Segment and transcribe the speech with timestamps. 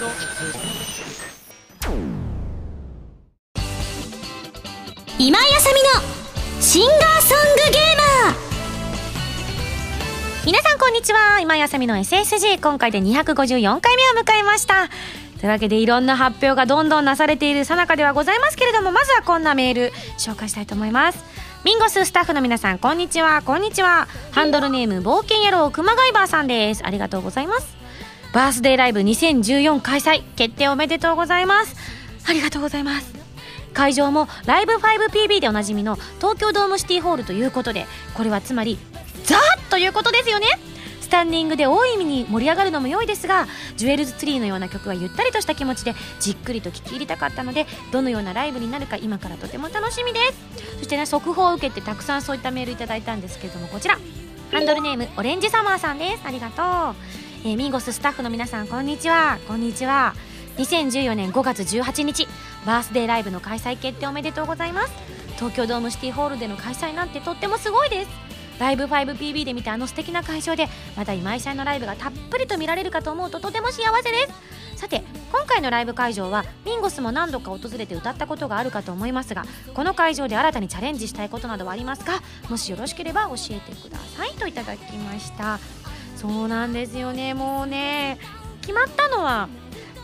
[0.00, 0.08] 今
[5.38, 5.90] 井あさみの
[6.62, 8.34] シンガーソングゲーマー。
[10.46, 11.40] 皆さんこんにちは。
[11.40, 14.88] 今井あさみの SSG 今回で254回目を迎えました。
[15.38, 21.22] というわけでいろんな発表がどんどんなされているさなかではございますけれどもまずはこんなメール紹介したいと思います。
[21.62, 23.42] ミンゴススタッフの皆さんこんにちは。
[23.42, 24.08] こんにちは。
[24.30, 26.86] ハンドルネーム冒険野郎熊谷バーさんです。
[26.86, 27.79] ありがとうございます。
[28.32, 31.74] バースデーライブ2014開催決定おめでとうございます。
[32.28, 33.12] ありがとうございます。
[33.74, 38.78] 会場もライブ 5PB でおなじみの東京ドームシティホールということでこれはつまり
[39.24, 39.36] ザ
[39.68, 40.46] ということですよね。
[41.00, 50.20] スタンディングで大い意味に盛り上がるのも良いですがジュエルズツリーのような曲はゆったりとした気持ちでじっくりと聴き入りたかったのでどのようなライブになるか今からとても楽しみで
[50.54, 50.76] す。
[50.78, 53.98] そしてね速報を受けてたくさんそういったメールいただいたんですけれどもこちら。
[54.52, 56.22] ハンドルネームオレンジサマーさんです。
[56.24, 56.94] ありがとう、
[57.42, 59.38] えーミンゴススタッフの皆さんこんにちは。
[59.48, 60.14] こんにちは。
[60.58, 62.28] 2014年5月18日
[62.66, 64.92] バースデーライブの開催決定おめでとうございます。
[65.36, 68.10] 東京ドームシティホールでの開催なんてとってもすごいです。
[68.58, 74.26] ライブ 5PB で見たあの素敵な会場でまた今井さんのライブがたっぷりと見られるかと思うととても幸せで
[74.76, 74.80] す。
[74.80, 79.44] さて今回のライブ会場はミンゴスも何度か訪れて歌ったことがあるかと思いますが
[79.74, 82.20] この会場で新たにチャレンジしたいことなどはありますか？
[82.50, 84.30] もしよろしければ教えてください。
[84.34, 85.58] といただきました。
[86.20, 87.32] そうなんですよね。
[87.32, 88.18] もうね
[88.60, 89.48] 決まったのは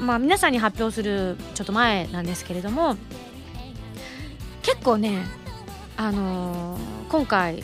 [0.00, 2.96] まあ皆さんに発表するちょっと前なんですけれども
[4.62, 5.24] 結構ね
[5.96, 7.62] あのー今回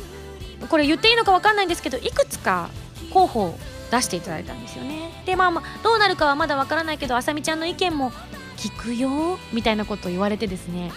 [0.69, 2.71] これ言っていいのか分かんないんですけどいくつか
[3.11, 3.59] 候補を
[3.91, 5.11] 出していただいたんですよね。
[5.27, 8.13] でまあまあどうなるかはまだ分からないけどあさみちゃんの意見も
[8.57, 10.93] 聞くよみたいなことを言われてですね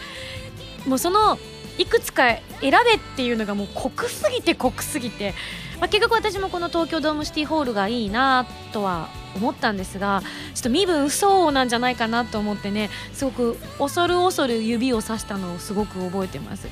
[0.86, 1.39] もうその
[1.78, 5.33] いくつか選べっていうのがもう濃すぎて濃すぎて、
[5.80, 10.22] まあ、結局私もこの東京ドームシティホールがいいなとは思ったんですが
[10.54, 16.67] ちょっと身分不相応なんじゃないかなと思ってねすごく恐る恐る指をさしたのをすごく覚えてます。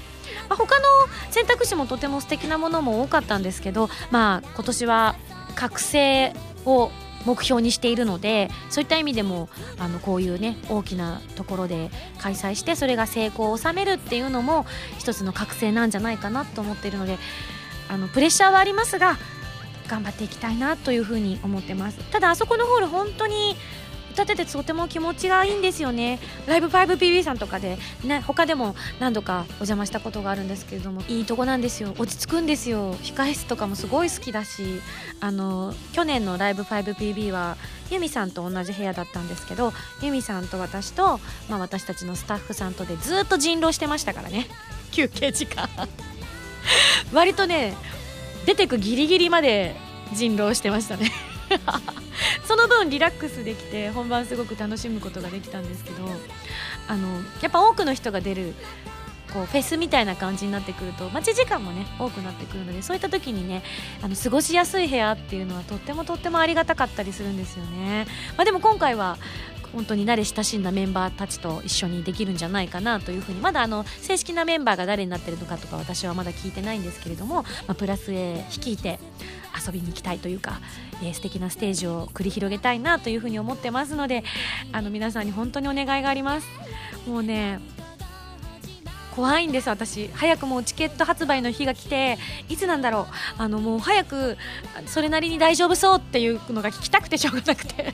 [0.50, 0.86] まあ、他の
[1.30, 5.16] 選択肢もとても素敵なものも多かったんですけど、まあ、今年は
[5.56, 6.34] 覚醒
[6.66, 6.92] を
[7.26, 11.90] 目標にしているのでそういった意味でもあのこういうね大きなところで
[12.20, 14.66] 開催してそれが成功を収めるっていうのも
[14.98, 17.18] 一つの覚醒なんじゃないかなと思っているので
[17.94, 19.18] あのプレッシャーはありますが
[19.88, 22.00] 頑張っていきたいなというふうに思ってます。
[22.12, 23.56] ただあそこのホール本当に
[24.14, 26.20] 歌っててとても気持ちがいいんですよね。
[26.48, 31.94] ライブ 5PB さんとかで、ね、他でも何度かお邪魔したことがあるんですけれどもいいとこなんですよ。
[31.98, 32.96] 落ち着くんですよ。
[32.96, 34.82] 控え室とかもすごい好きだし
[35.20, 37.58] あの去年のライブ 5PB は
[37.92, 44.48] ユミさんと同じ部屋だったんですけどユミさんと私と、まあ、私たちのスタッフさんとでずっと人狼してましたからね。
[44.92, 45.68] 休憩時間。
[47.14, 47.76] 割とね
[48.46, 49.76] 出てくギリギリまで
[50.14, 51.12] 人狼してましたね。
[52.48, 55.98] その分リラックスできて本番すごく楽しむことができたんですけど
[56.88, 57.08] あの
[57.42, 58.56] やっぱ多くの人が出る
[59.34, 63.64] こうフェスみたいな感じになってくると待ち時間もね多くなってくるのでそういった時にね
[64.02, 68.06] あの過ごしやすい部屋っていうのはとってもとってもありがたかったりするんですよね、
[68.38, 69.18] まあ、でも今回は
[69.74, 79.00] 本当に慣れ親しんだメンバーたちと一緒にできるんじゃないかなというふうにまだあの正式なメンバーが誰になってるのかとか私はまだ聞いてないんですけれども、まあ、プラス A 率いて
[79.66, 80.60] 遊びに行きたいというか、
[81.02, 84.24] えー素敵なステージを繰り広げたいなというふうに思ってますので
[84.72, 86.48] あの皆さんに本当にお願いがあります。
[87.08, 87.60] もうね
[89.16, 90.10] 怖いんです私。
[90.14, 92.18] 早くもうチケット発売の日が来て
[92.50, 93.06] いつなんだろう。
[93.38, 94.38] あのもう早く
[94.88, 97.94] それなりに大丈夫そうっていうのが聞きたくてしょうがなくて。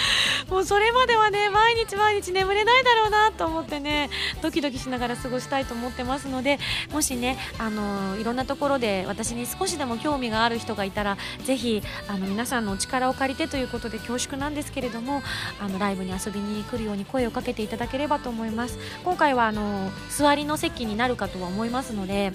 [0.50, 4.10] もうそれまではね毎日毎日眠れないだろうなと思ってね
[4.42, 6.58] ドキドキしながら過ごしたいと思ってますので
[6.92, 15.22] もしねあのいろんなところで私に少しでも興味がある人がいたらぜひあの皆さんのお力を借りてということで恐縮なんですけれども
[15.60, 18.78] あのライブに遊びに来るように声をかけていただければと思います。
[19.04, 22.32] 今回はあの座りの席になるかとは思いますので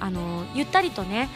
[0.00, 1.28] あのゆったりとね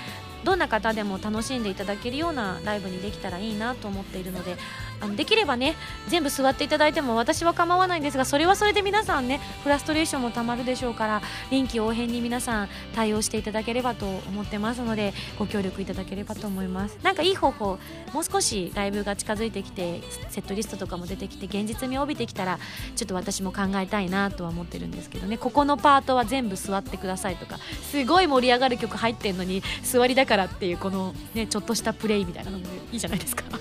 [0.44, 4.56] どんな方でも楽しんでいただけるようなライブにできたらいいなと思っているので
[5.01, 5.77] あのできればね
[6.09, 16.98] 全部座っていただいても私は構わないんですがそれはそれで皆さんねフラストレーションもたまるでしょうから臨機応変に皆さん対応していただければと思ってますのでご協力いただければと思います。
[17.03, 17.78] なんかいい方法
[18.12, 22.59] もう少しライブが近づいてきてセットリストとかも出てきて現実味を帯びてきたら
[22.97, 33.45] ちょっと私も考えたいなとは思ってるんですけどねここのパートは全部座ってくださいとかすごい盛り上がる曲入ってんのに座りだけからっていうこのねちょっとしたプレイみたいなのもいいじゃないですか。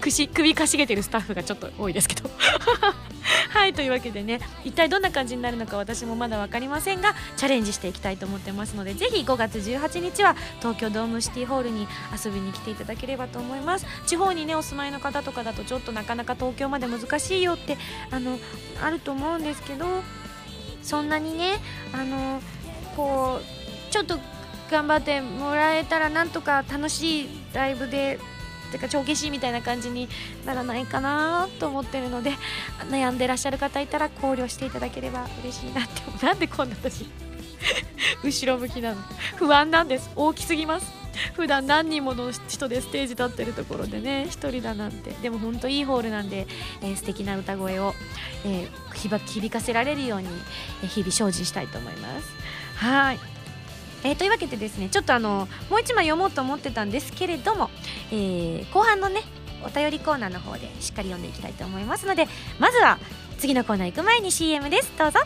[0.00, 2.30] 首首かしげてるスタッフがちょっと多いですけど。
[3.50, 11.86] はいというわけでね一体どんな感じになるのか私もまだ分かりませんがチャレンジしていきたいと思ってますのでぜひ5月18日は東京ドームシティホールに
[12.24, 13.86] 遊びに来ていただければと思います。
[14.06, 17.78] 地方にねお住まいの方とかだとちょっとなかなか東京まで難しいよって
[18.10, 18.38] あの
[18.82, 19.86] あると思うんですけど
[20.82, 21.54] そんなにね
[21.92, 22.42] あの
[22.96, 24.18] こうちょっと
[24.70, 28.18] 頑張ってもらえたらなんとか楽しいライブで
[28.72, 30.08] てか帳消しみたいな感じに
[30.44, 32.32] ならないかなと思ってるので
[32.90, 37.06] 悩んでらっしゃる方いたら考慮していただければ嬉しいなってなんでこんな私
[38.24, 39.02] 後ろ向きなの
[39.36, 41.04] 不安なんです大きすぎます。
[41.34, 45.10] 普段何人もの人でステージ立ってるところでね1人だなんて。
[45.22, 46.46] でも本当いいホールなんで、
[46.82, 47.94] えー、素敵な歌声を、
[48.44, 50.28] えー、響かせられるように、
[50.82, 52.34] えー、日々精進したいと思います。
[52.76, 53.33] はい。
[54.04, 57.70] えー、というわけでですねちょっとあのもう一枚読もうと思ってたんですけれども、
[58.12, 59.22] えー、後半のね
[59.64, 62.28] お便りコーナーの方でしっかり読んでいきたいと思いますので
[62.60, 62.98] まずは
[63.38, 64.92] 次のコーナー行く前に CM です。
[64.96, 65.18] どうぞ。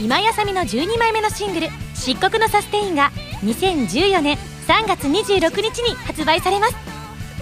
[0.00, 3.10] 今井あさみの12枚目のシングル「漆黒のサステイン」が
[3.42, 4.38] 2014年
[4.68, 6.76] 3月26日に発売されます。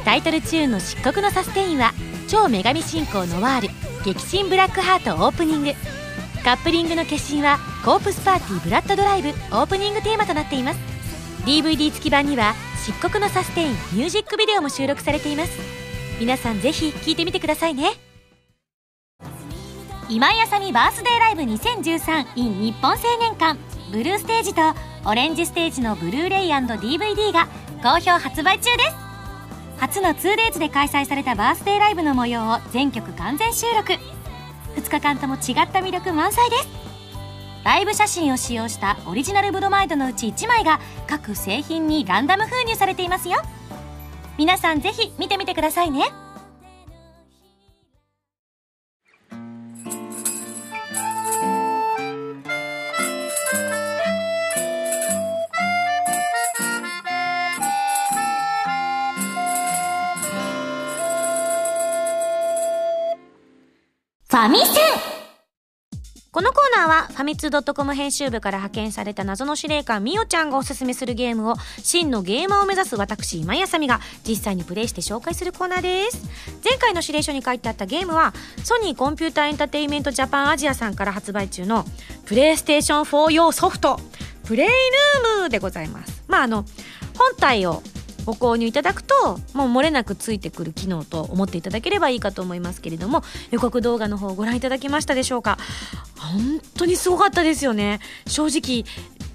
[0.06, 1.92] タイトルチューンの「漆黒のサステイン」は
[2.28, 3.68] 超女神信仰ノワール
[4.04, 5.74] 激震ブラックハートオープニング。
[6.46, 10.78] カップリングの決心はコープスパーティーブラッドドライブオープニングテーマとなっています。
[11.44, 12.54] DVD 付き版には
[12.84, 15.58] 漆黒のサステインミュージックビデオも収録されています。
[16.20, 17.94] 皆さんぜひ聴いてみてくださいね。
[20.08, 23.58] 今井あさみバースデーライブ 2013in 日本青年館。
[23.90, 24.62] ブルーステージと
[25.04, 27.48] オレンジステージのブルーレイ &DVD が
[27.82, 28.94] 好評発売中です。
[29.78, 33.94] 初の 2days で開催されたバースデーライブの模様を全曲完全収録。
[34.76, 35.40] 2日間とも違っ
[35.72, 36.68] た魅力満載です。
[37.64, 40.78] ライブ写真を使用したオリジナルブロマイドのうち1枚が
[41.08, 43.42] 各製品にランダム封入されていますよ。
[44.38, 46.04] 皆さんぜひ見てみてくださいね。
[64.46, 65.16] ァミセン。
[66.30, 76.28] このコーナーはファミツー .com 編集部から派遣された謎の司令官みおちゃんがおすすめするゲームを真のゲーマーを目指す私今井あさみが実際にプレイして紹介するコーナーです。
[76.62, 81.86] 前回の指令書に書いてあったゲームはソニーコンピュータエンターテインメントジャパンアジアさんから発売中の
[82.26, 83.98] プレイステーション4用ソフト
[84.44, 86.22] プレイルームでございます。
[86.28, 86.66] まああの
[87.18, 87.82] 本体を
[88.26, 95.58] ご購入いただくともう漏れなくついてくる機能と思っていただければいいかと思いますけれども予告動画の方をご覧いただけましたでしょうか？
[96.18, 98.00] 本当にすごかったですよね。
[98.26, 98.84] 正直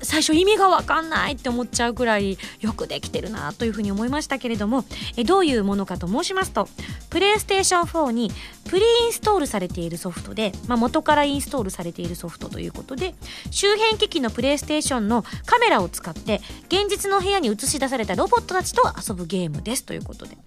[0.03, 4.86] 最初意味が分かんないって思っちゃうくらいよくできてるなというふうに思いましたけれども
[5.18, 6.68] えどういうものかと申しますと
[7.09, 8.31] プレイステーション4に
[8.69, 13.15] プリインストールされているソフトで、まあ、元からインストールされているソフトということで
[13.50, 20.38] 周辺機器のプレイステーションのカメラを使って現実の部屋に映し出されたロボットたちと遊ぶゲームですということで。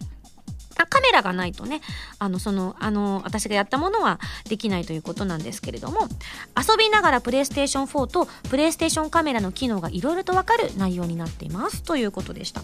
[0.76, 1.80] あカメラがないとね
[2.18, 4.18] あのそのあの私がやったものは
[4.48, 6.08] できないということなんですけれども
[6.56, 11.82] 遊びながらプレイステーション4とプレイステーションカメラの機能がいろいろと分かる内容になっています。
[11.82, 12.62] ということでした。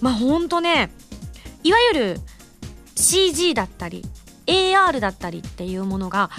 [0.00, 0.90] まあほんとね
[1.62, 2.20] いわゆる
[2.96, 4.04] CG だったり
[4.46, 6.30] AR だったりっていうものが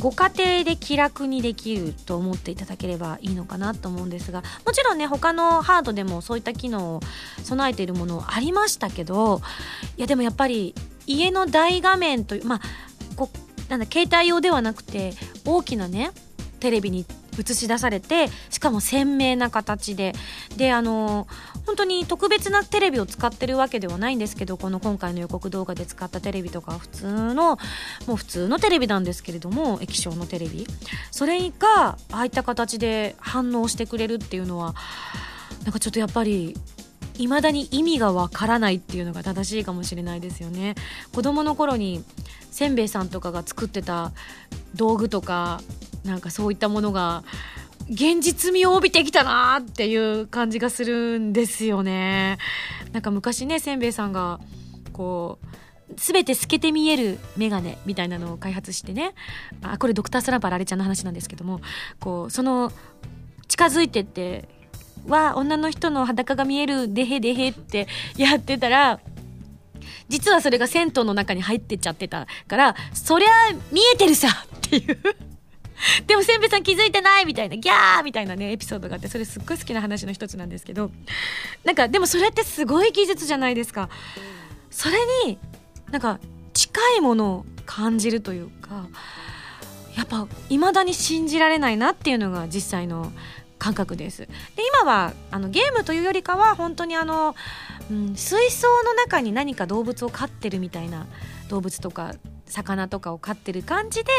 [0.00, 7.00] ご家庭で気楽にできると思っていただければいいのかなと思うんですがもちろんね他のハードでもそういった機能を
[7.42, 9.40] 備えているものありましたけど
[9.96, 10.74] いやでもやっぱり
[11.06, 12.60] 家の大画面というまあ
[13.16, 13.30] こ
[13.68, 16.10] なんだ携帯用ではなくて大きなね
[16.60, 17.06] テレビに
[17.38, 20.14] 映し出されてしかも鮮明な形で。
[20.56, 21.26] であの
[21.66, 27.58] 本当に特別なテレビを使ってるわけではないんですけどこの今回の予告動画で使ったテレビとか普通の
[28.06, 30.66] もう普通のテレビなんですけれども液晶のテレビ。
[31.10, 34.74] それがああいった形で反応してくれるっていうのは
[35.64, 36.56] なんかちょっとやっぱり
[37.18, 40.74] 未だに意味がわからないっていうのが正しいかもしれないですよね。
[41.12, 42.04] 子供の頃に
[42.50, 44.12] せんべいさんとかが作ってた
[44.74, 45.60] 道具とか
[46.06, 47.24] なんかそういったものが
[47.88, 52.38] 現実味を帯びてきたなっていう感じがするんですよね。
[52.92, 54.40] なんか昔ね、せんべいさんが、
[54.92, 55.46] こう、
[55.94, 59.14] 全て透けて見えるメガネみたいなのを開発してね。
[59.62, 61.60] あ、これドクタースランプあられちゃんの話なんですけども、
[62.00, 62.72] こう、その、
[63.46, 64.48] 近づいてって、
[65.06, 67.86] は、女の人の裸が見える、でへでへって
[68.16, 68.98] やってたら、
[70.08, 73.28] 実はそれが銭湯の中に入ってっちゃってたから、そりゃ
[73.70, 74.98] 見えてるさっていう
[76.06, 80.90] でもせんべいさん気づいてないみたいな、ギャーみたいなね、エピソードがあって、それすっごい好きな話の一つなんですけど、
[81.64, 83.88] なんか、でもそれってすごい技術じゃないですか。
[84.70, 85.38] それに、
[85.90, 86.18] なんか、
[86.56, 88.86] 近いものを感じるというか
[89.94, 93.12] やっぱ未だに信じられないなっていうのが実際の
[93.58, 94.28] 感覚ですで
[94.82, 97.34] 今はあのゲームというよりかは本当にあの、
[97.90, 101.06] うん、水槽の中に何か動物を飼ってるみたいな
[101.48, 102.14] 動物とか
[102.48, 104.10] 魚とかを飼ってる感じで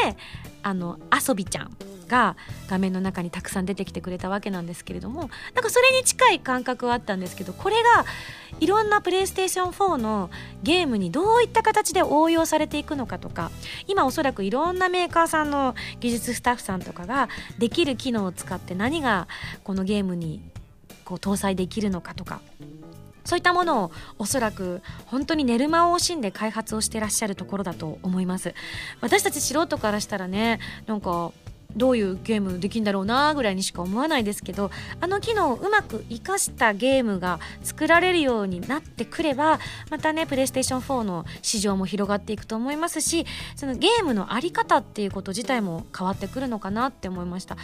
[0.62, 1.76] あの遊びちゃん
[2.08, 2.36] が
[2.68, 8.04] 画面の中にたくさん出てきてくれたわけなんですけれどもなんかそれに近い感覚はあったんですけどこれが
[8.60, 10.30] いろんなプレイステーション4の
[10.62, 13.50] ゲームにどういった形で応用されていくのかとか
[13.86, 19.28] 今おそらくいろんなメーカーさんの技術スタッフさんとかができる機能を使って何が
[19.62, 20.40] このゲームに
[21.04, 22.40] こう搭載できるのかとか
[23.28, 28.54] そういったものをおそらく本当に寝る間を惜しんで開発をしてらっしゃるところだと思います。
[29.02, 31.32] 私たち素人からしたらねなんか
[31.76, 34.70] どういうゲームできるんだろうなぐらいにしか思わないですけど
[35.02, 47.58] あの機能をうまく活かしたゲームが作られるようになってくればまたねプレイステーション4の市場も広がっていくと思いますしそのゲームの在り方っていうこと自体も変わってくるのかなって思いました。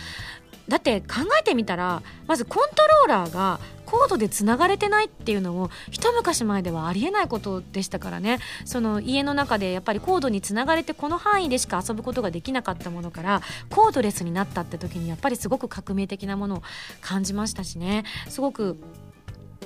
[0.69, 1.07] だって考
[1.41, 8.39] えてみたらまずコントローラーがコードでつながれてないっていうのも一昔前ではありえないことでしたからね。
[8.65, 16.63] その家の中でやっぱりコードにつながれてこの範囲でしか遊ぶことができなかったものからコードレスになったって時にやっぱりすごく革命的なものを
[17.01, 18.05] 感じましたしね。
[18.29, 18.79] すごく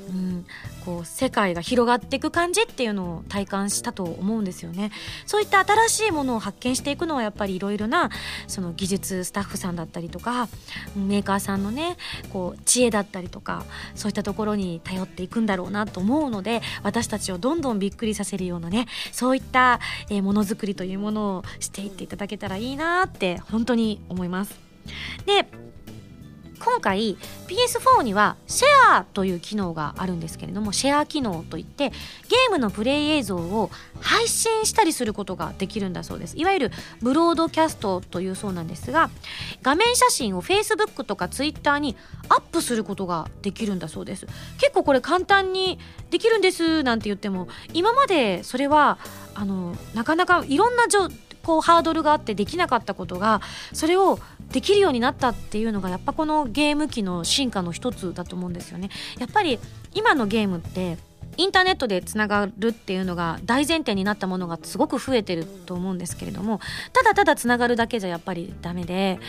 [0.09, 0.47] うん、
[0.85, 4.90] こう世界が広がっていく感じっていうのを体感したと思うんですよね
[5.26, 8.11] そういった新しいものを発見していくのはやっぱりいろいろな
[8.47, 10.49] その技術スタッフさんだったりとか
[10.97, 11.97] メーカーさんのね
[12.33, 13.64] こう知恵だったりとか
[13.95, 24.59] そういったところに頼っていくんだろうなと思うので私たちをどんどんびっくりさせるようなねそういったものづくりというものをしていっていただけたらいいなって本当に思います。
[25.26, 25.47] で
[26.59, 36.37] 今回 PS4 にはシェアという機能があるんですけれどもシェア機能といってゲームのプレイ映像を配信したりすることができるんだそうです。
[36.37, 39.11] いわゆるブロードキャストというそうなんですが
[39.62, 41.97] 画面写真を Facebook とか Twitter に
[42.29, 44.27] アップすることができるんだそうです。
[44.59, 45.79] 結構これ簡単に
[46.11, 48.99] できるんですなんて言っても今までそれは
[49.35, 50.88] あのなかなかいろんな
[51.49, 53.40] こうハードルがあってできなかったことが
[53.73, 54.19] それを
[54.52, 58.90] できるようになったっていうのがやっぱこのゲーム機の進化の一つだと思うんですよね。
[59.19, 59.59] やっぱり
[59.95, 60.99] 今のゲームって
[61.38, 66.61] インターネットでつながるっていうのが大前提になったものがすごく増えてると思うんですけれども
[66.93, 69.21] ただただつながるだけじゃやっぱりダメで、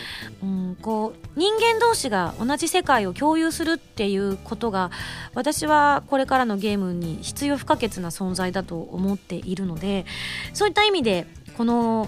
[0.42, 4.90] うん、こう人間同士が同じ世界を共有するっていうことが
[5.36, 10.08] 私はこれからのゲームに必要不可欠な存在だと思っているので
[10.56, 11.28] そういった意味で
[11.60, 12.08] この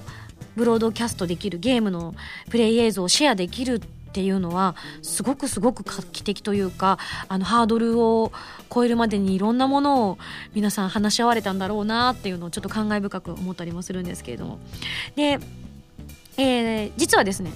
[0.55, 2.15] ブロードキャストできるゲームの
[2.49, 8.31] プレイ映像をシェアできるっていうのはすごくすごく画期的というかあのハードルを
[8.73, 10.17] 超えるまでにいろんなものを
[10.53, 14.59] 皆さん話し合われたんだろうなっていうのをちょっと感慨深く思ったりもするんですけれども。
[15.17, 15.37] で、
[16.37, 17.51] えー、実はですね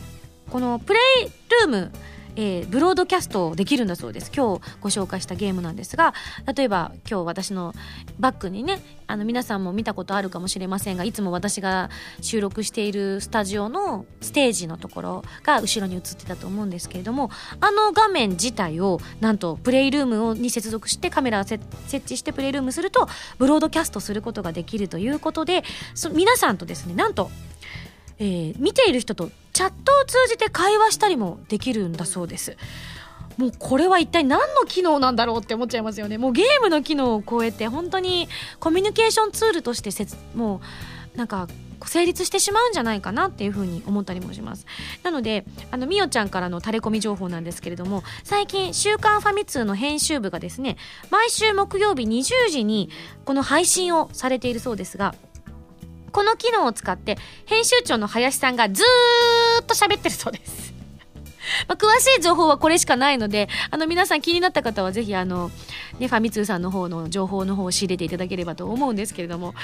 [0.50, 1.92] このプレイルーム
[2.36, 4.32] えー、ブロードキャストできるんだそうです。
[4.36, 6.14] 今日ご紹介したゲームなんですが
[6.56, 7.74] 例えば今日私の
[8.20, 11.90] バックにねあの皆さんも見たことあるかもしれませんがいつも私が
[12.22, 17.30] 収録しているスタジオのステージのところが後ろに映ってたと思うんですけれども
[17.62, 21.64] あの画面自体をなんとプレイルームに接続してカメラを設
[21.94, 25.64] 置してプレイルームするとブロードキャストすることができるということで
[26.14, 27.30] 皆さんとですねなんと
[28.20, 32.58] えー、見ている人とチャットを通じて会話したりもできるんだそうです。
[33.38, 36.18] もうこれは一体何の機能なんだろうって思っちゃいますよね。
[36.18, 38.30] もうゲームの機能を超えて本当に
[38.60, 40.62] コミュニケーションツールとしてせつも
[41.16, 41.48] うなんか
[41.86, 44.66] 成立してしまうんじゃないかなっていうふうに思ったりもします
[45.04, 50.78] なのであのみおちゃんからのタレコミ情報なんですけれども最近「週刊ファミ通」の編集部がですね
[51.10, 52.90] 毎週木曜日20時に
[53.24, 55.16] この配信をされているそうですが
[56.16, 60.74] この機能を使って編集長の林さんがずーっと喋ってるそうです。
[61.68, 65.52] まあ、詳しい情報はこれしかないので、あの皆さん気になった方はぜひあの、
[66.00, 69.56] ね、ファミ通さんの方の情報の方を仕入れていただければと思うんですけれども、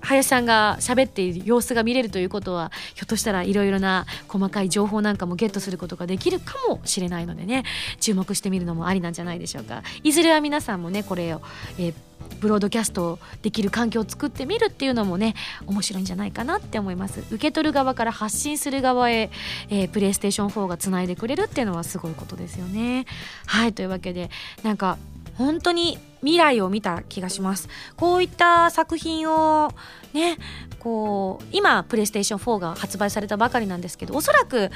[0.00, 7.64] 林さんが喋っている様子が見れるということは、ひょっとしたらいろいろな細かい情報なんかもゲットすることができるかもしれないのでね、
[7.98, 9.82] 注目してみるのもありなんじゃないでしょうか。
[10.04, 11.42] いずれは皆さんもね、これを、
[11.78, 11.94] えー
[12.40, 15.34] ブロードキャストできる環境を作ってみるっていうのもね
[15.66, 17.20] 面白いんじゃないかなって思います。
[17.20, 19.30] 受け取る側から発信する側へ、
[19.68, 23.06] えー、プレイステーション4がつないでくれるっていうのはすごいことですよね。
[23.46, 24.30] はいというわけで
[24.62, 24.98] なんか
[25.36, 27.68] 本当に未来を見た気がします。
[27.96, 29.72] こういった作品を
[30.12, 30.38] ね
[30.78, 34.70] こう今プレイステーション4が発売されたばかりなんですけどおそらく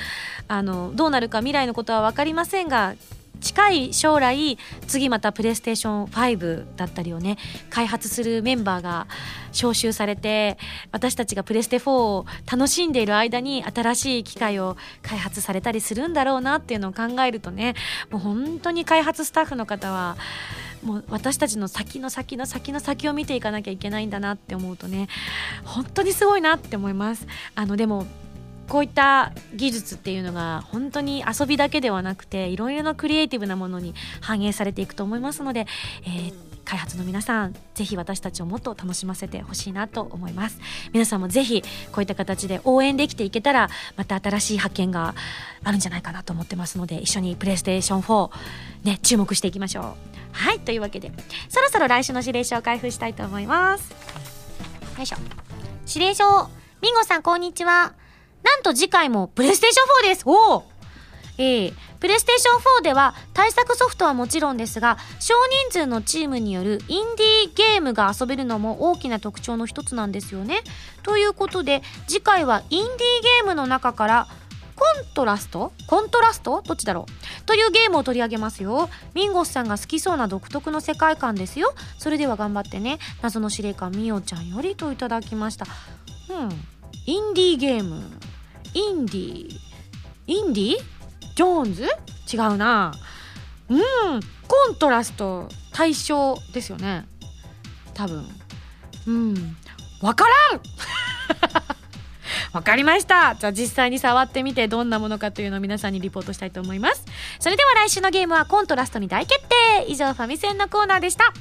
[0.48, 2.94] あのどうなるか未来のことは分かりませんが
[3.40, 7.38] 近い将来次またプレイステーション5だったりをね
[7.70, 9.06] 開発するメンバーが
[9.52, 10.58] 招集されて
[10.92, 17.74] 私たちがプレステ4を楽しんでいる間に新しい機械を開発されたりするんだろうなっていうのを考えるとね
[18.10, 20.16] もう本当に開発スタッフの方は
[20.82, 25.08] もう私たちの先の先の先の先を見ていかなきゃいけないんだなって思うとね
[25.64, 27.26] 本当にすごいなって思います。
[27.54, 28.06] あのでも
[28.70, 35.66] こういった技術っていうのが本当に遊びだけではなくていろいろなクリエイティブなものに反映されていくと思いますので、
[36.04, 36.34] えー、
[36.64, 40.60] 開発の皆さんぜひ私たちをもっと楽しませてほしいなと思います
[40.92, 45.16] 皆さんもぜひこういった形で応援できていけたらまた新しい発見が
[45.64, 48.30] あるんじゃないかなと思ってますので一緒にプレイステーション4
[48.84, 49.84] ね注目していきましょう。
[50.30, 51.10] はいというわけで
[51.48, 53.90] そろそろ来週の指令書を開封したいと思います
[54.96, 55.16] よいしょ
[55.92, 56.48] 指令書
[56.80, 57.94] ミンゴさんこんにちは。
[58.42, 60.64] なんと次回もプレイステーション4ですおお
[61.38, 65.34] えー、プレイステーション4では対策ソフトはもちろんですが少
[65.70, 70.58] 人数のチームによるインディーゲームが遊べるのも大きな特徴の一つなんですよね。
[71.02, 74.28] ということで次回はインディーゲームの中から
[74.76, 75.72] コントラスト？
[75.86, 76.62] コントラスト？
[76.62, 77.44] どっちだろう？
[77.46, 78.90] というゲームを取り上げますよ。
[79.14, 81.72] ミンゴスさんが好きそうな独特の世界観ですよ。
[81.98, 82.98] それでは頑張ってね。
[83.22, 85.66] 謎の司令官みおちゃんよりといただきました。
[86.28, 86.79] うん。
[87.10, 88.08] インディーゲーム。
[88.72, 89.58] インディー。
[90.28, 90.78] インディー？
[91.34, 91.88] ジョーンズ？
[92.32, 92.92] 違うな。
[93.68, 93.80] うん。
[94.46, 97.08] コントラスト対象ですよね。
[97.94, 98.24] 多分。
[99.08, 99.56] うん。
[100.00, 100.60] わからん！
[102.54, 103.34] わかりました。
[103.34, 107.04] じゃあ実際に触ってみてどんなものかというのを皆さんにリポートしたいと思います。
[107.40, 109.86] それでは来週のゲームはコントラストに大決定。
[109.88, 111.32] 以上ファミセンのコーナーでした。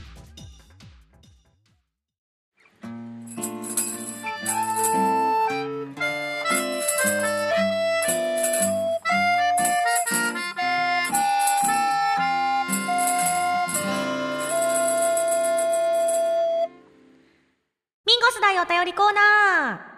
[18.79, 19.89] 便りコーナー。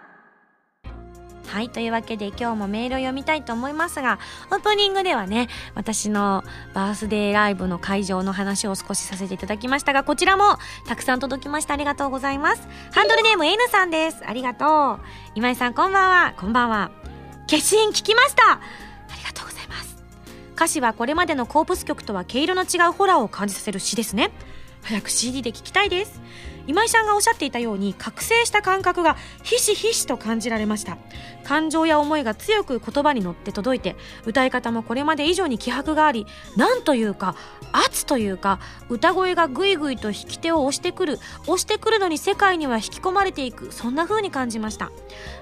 [1.46, 4.18] はいというわけで今日もメールを読みたいと思いますが
[4.50, 11.74] オープニングではね私のバースデーライブの会場の話を少しさせていただきましたがこちらもたくさん届きました。
[11.74, 12.66] ありがとうございます。
[12.92, 14.22] ハンドルネーム N さんです。
[14.26, 15.06] ありがとう。
[15.34, 16.34] 今井さんこんばんは。
[16.38, 16.90] こんばんは
[17.46, 18.52] 決心聞きました。
[18.52, 18.60] あ
[19.16, 20.02] りがとうございます。
[20.56, 24.30] 歌詞はこれまでのコープス曲とは毛色の違うホラーを感じさせる詩ですね。
[24.82, 26.21] 早く CD で聞きたいです。
[26.66, 30.98] 今井さんがおっしゃっていたように覚醒した感覚がひしひしと感じられました。
[31.44, 37.34] 感情や思いが強く言葉に乗って届いて歌い方もこれまで以上に気迫がありなんというか
[37.72, 44.92] 圧というか歌声がぐいぐいと引き手を押してくる押してくるのに世界には引き込まれていくそんな風に感じました。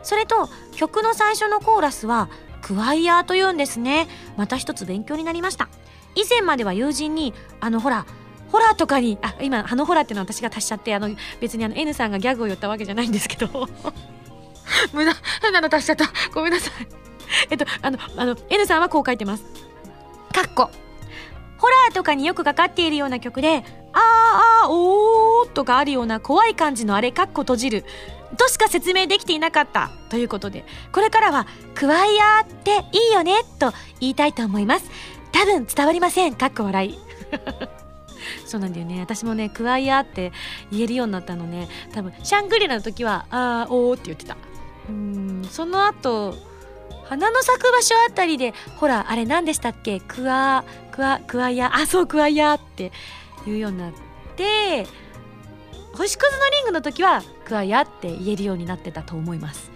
[0.02, 2.30] それと曲の最初のコーラスは
[2.62, 4.08] クワイヤーというんですね。
[4.36, 5.68] また一つ勉強になりました。
[6.14, 8.06] 以前までは友人にあのほら
[8.50, 11.10] ホラーとかにあ今あのホラーっていうのは私が足しちゃってあの
[11.40, 13.68] 別にあの N さんがギャグを言ったわけじゃないんですけど。
[14.92, 16.06] 無駄変なの足しちゃった。
[16.32, 16.72] ごめんなさい。
[17.50, 19.44] えっとあのあの N さんはこう書いてます。
[20.32, 20.70] かっこ。
[21.58, 27.84] ホラーとかによくかかっているような曲で「あーあーおー」とかあるような怖い感じのあれかっこ閉じる。
[28.38, 29.90] としか説明できていなかった。
[30.08, 34.90] ということでこれからは「クワイヤーっていいよね」と言いたいと思います。
[35.32, 36.34] 多分伝わりません。
[36.34, 36.98] かっこ笑い
[38.50, 38.98] そうなんだよね。
[39.00, 40.32] 私もねクワイアって
[40.72, 41.68] 言えるようになったのね。
[41.92, 44.36] 多分シャングリラの時はあーおーって言ってた。
[44.88, 46.34] うんその後
[47.04, 50.00] 花の咲く場所あたりでほらあれ何でしたっけ？
[50.00, 52.90] クワクワクワイヤあそうクワイヤって
[53.46, 53.92] 言うようになっ
[54.36, 54.86] て
[55.94, 59.70] 星屑のリングの時はクワイヤって言えるようになってたと思います。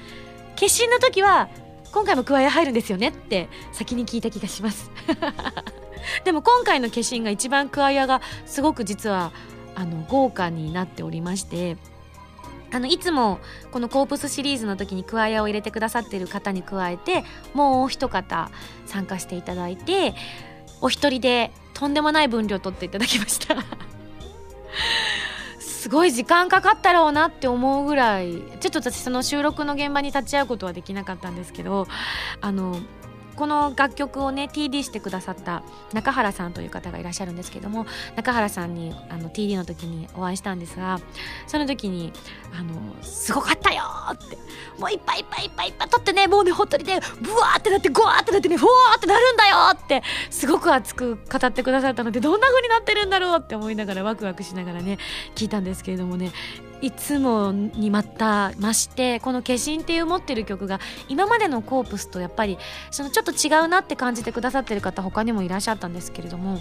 [0.57, 1.49] 決心の時は
[1.93, 4.91] 今回もクワイヤ入るんですよねって先に聞いた気がします。
[6.25, 9.33] でも今回の化身が一番クワイアがすごく実は
[9.75, 11.77] あの豪華になっておりまして
[12.73, 13.39] あのいつも
[13.71, 18.51] このコープスシリーズの時にクワイアを入れてくださっている方に加えてもう一方
[18.87, 20.15] 参加していただいて
[20.81, 23.57] お一人でとんでもない分量取っていただきました。
[25.59, 31.87] すごい時間かかったろうなって思うぐらいちょっと私その収録の現場に立ち会うことはできなかったんですけど
[32.41, 32.79] あの
[33.37, 41.01] この楽曲をね TD してくださった中原さんという方がいらっしゃるんですけども中原さんにあの TD の時にお会いしたんですが
[41.47, 42.13] その時に
[42.59, 44.39] 「あのすごかったよ!」って
[44.79, 54.99] 「もういっぱいいっぱいいっぱいいっぱい撮ってねもうねほっとりでブワーってなってゴワーってなってねふわーってなるんだよ!」ってすごく熱く語ってくださったのでどんな風になってるんだろうって思いながらワクワクしながらね
[55.35, 56.31] 聞いたんですけれどもね
[56.85, 62.59] いつもにまた増してこの「化身」っていう持ってる曲が今までのコープスとやっぱり
[62.91, 66.61] そのちょっと違うなって感じてくださってる方他にもいらっしゃったんですけれども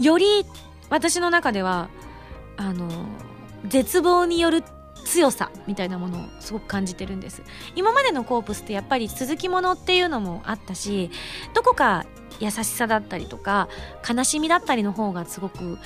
[0.00, 0.46] より
[0.88, 1.90] 私の中では
[2.56, 2.88] あの
[3.66, 4.64] 絶望による
[5.04, 7.42] 強さみたいなものをすごく感じてるんです。
[7.74, 11.10] 今までのコープスってやっぱり続きものっていうのもあったし
[11.52, 12.06] どこか
[12.40, 13.68] 優しさだったりとか
[14.08, 15.78] 悲しみだったりの方がすごく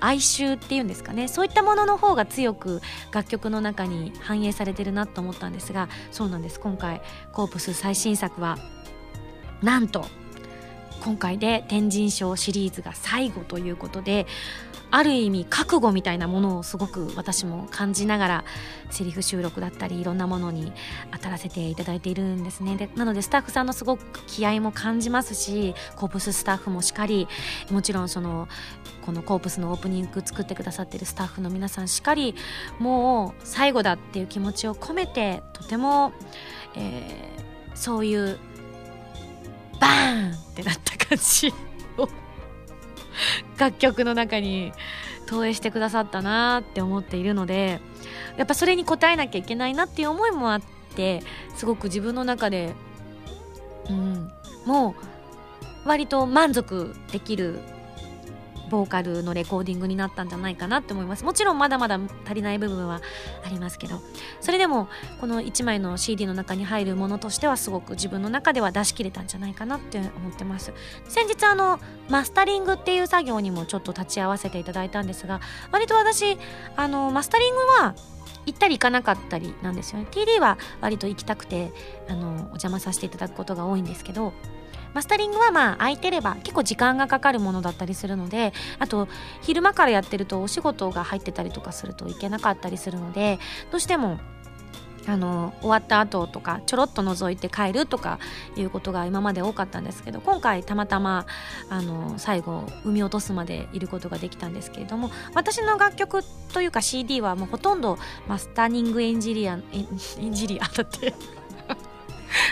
[0.00, 1.28] 哀愁っていうんですかね。
[1.28, 2.80] そういったものの方が強く
[3.12, 5.88] 楽曲の中に反映されてるなと思ったんですが。
[6.10, 6.58] そうなんです。
[6.60, 7.00] 今回
[7.32, 8.58] コープス最新作は
[9.62, 10.06] なんと
[11.02, 14.26] 今回で天神賞シリーズが最後ということで
[14.90, 18.44] ある意味覚悟みたいなものをすごく私も感じながら
[18.90, 20.72] セリフ収録だったりいろんなものに
[21.12, 22.76] 当たらせていただいているんですね。
[22.76, 27.26] でなのでスタッフさんのすごく気合も感じますしコープススタッフもしっかり
[27.70, 28.48] もちろんその
[29.04, 32.34] このコープスのオープニング作ってくださっているスタッフの皆さんしっかり
[32.78, 36.12] もう最後だっていう気持ちを込めてとても、
[36.76, 38.38] えー、そういう
[39.80, 41.52] バーンってなった感じ
[41.98, 42.08] を
[43.58, 44.72] 楽曲の中に
[45.26, 47.80] 投影してくださったなって思っているので
[48.36, 50.62] やっぱそれに応えなきゃいけないなっていう思いもあっ
[50.94, 51.22] て
[51.56, 52.74] すごく自分の中で、
[53.88, 54.30] うん、
[54.66, 54.94] も
[55.84, 57.60] う割と満足できる
[58.70, 61.24] ボーカルのレコーディングになったんじゃないかなって思います。
[61.24, 63.00] もちろんまだまだ足りない部分は
[63.44, 64.00] ありますけど。
[64.40, 64.88] それでも
[65.20, 70.72] この1枚の CD の中に入るものとしてはすごく自分の中では出し切れたんじゃないかなって思ってます。
[71.08, 75.40] 先日あのマスタリングっていう作業にもちょっと立ち会わせていただいたんですが
[75.72, 76.38] 割と私
[76.76, 77.94] あのマスタリングは
[78.46, 80.06] 行ったり行かなかったりなんですよね。
[80.10, 81.72] TD は割と行きたくて
[82.08, 84.32] あのお邪魔させていただくことが多いんですけど
[84.96, 89.08] マスタリングはまあ空いてれば結構時間がかかるものだったりするのであと
[89.42, 93.38] 昼間からやってるとお仕事が入ってたりとかするといけなかったりするので
[93.70, 94.18] どうしても
[95.06, 98.18] あの終わった後とかちょろっと覗いて帰るとか
[98.56, 101.26] いうことが今まで多かったんですけど今回たまたま
[101.68, 106.22] あの最後産み落とすまでいることができたんですけれども私の楽曲
[106.54, 111.12] というか CD はもうほとんどマスタリングエンジニアエンジニアだって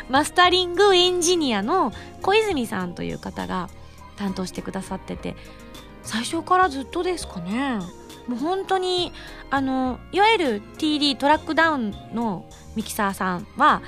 [0.08, 3.68] マスタリングエンジニアの小泉さんという方が
[4.16, 5.36] 担当してくださってて
[6.02, 7.78] 最初からずっとですかね。
[8.26, 9.12] もう本当に
[9.50, 13.82] あのいわゆる TD トラックダウンのミキサーさんは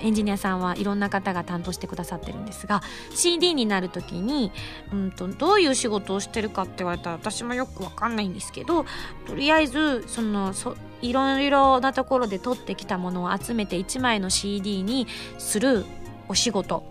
[0.00, 2.82] エンジニアさんはいろんな方が担当してくださってるんですが
[3.14, 4.52] CD になる時に、
[4.92, 8.84] うんと、どういう仕事をしてるかって言われたら私もよくわかんないんですけど
[9.26, 15.06] とりあえずそのそいろいろなところで取ってきたものを集めて1枚の CD に
[15.38, 15.84] する
[16.28, 16.84] お仕事